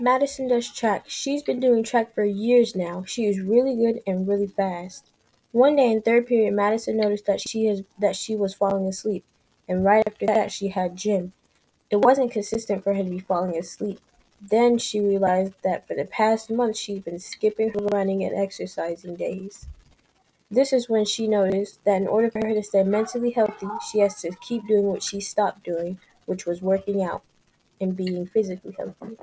Madison 0.00 0.48
does 0.48 0.72
track. 0.72 1.04
She's 1.08 1.42
been 1.42 1.60
doing 1.60 1.82
track 1.84 2.14
for 2.14 2.24
years 2.24 2.74
now. 2.74 3.04
She 3.06 3.26
is 3.26 3.38
really 3.38 3.76
good 3.76 4.00
and 4.06 4.26
really 4.26 4.46
fast. 4.46 5.10
One 5.52 5.76
day 5.76 5.90
in 5.92 6.00
third 6.00 6.26
period, 6.26 6.54
Madison 6.54 6.96
noticed 6.96 7.26
that 7.26 7.42
she 7.42 7.66
has 7.66 7.82
that 7.98 8.16
she 8.16 8.34
was 8.34 8.54
falling 8.54 8.86
asleep, 8.86 9.24
and 9.68 9.84
right 9.84 10.02
after 10.06 10.24
that 10.24 10.52
she 10.52 10.68
had 10.68 10.96
gym. 10.96 11.34
It 11.90 11.96
wasn't 11.96 12.32
consistent 12.32 12.82
for 12.82 12.94
her 12.94 13.04
to 13.04 13.10
be 13.10 13.18
falling 13.18 13.58
asleep. 13.58 14.00
Then 14.40 14.78
she 14.78 15.00
realized 15.00 15.52
that 15.64 15.86
for 15.86 15.94
the 15.94 16.06
past 16.06 16.50
month 16.50 16.78
she'd 16.78 17.04
been 17.04 17.18
skipping 17.18 17.68
her 17.70 17.84
running 17.88 18.24
and 18.24 18.34
exercising 18.34 19.16
days. 19.16 19.66
This 20.50 20.72
is 20.72 20.88
when 20.88 21.04
she 21.04 21.28
noticed 21.28 21.84
that 21.84 22.00
in 22.00 22.08
order 22.08 22.30
for 22.30 22.40
her 22.46 22.54
to 22.54 22.62
stay 22.62 22.84
mentally 22.84 23.32
healthy, 23.32 23.68
she 23.90 23.98
has 23.98 24.18
to 24.22 24.30
keep 24.40 24.66
doing 24.66 24.84
what 24.84 25.02
she 25.02 25.20
stopped 25.20 25.62
doing, 25.62 25.98
which 26.24 26.46
was 26.46 26.62
working 26.62 27.02
out 27.02 27.22
and 27.78 27.94
being 27.94 28.24
physically 28.24 28.74
healthy. 28.78 29.18